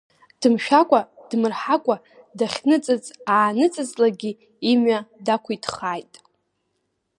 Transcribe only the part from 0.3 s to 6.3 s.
Дымшәакәа-дмырҳакәа, дахьныҵыҵ-ааҵыҵлакгьы, имҩа дақәиҭхааит!